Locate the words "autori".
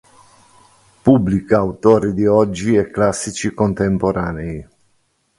1.59-2.15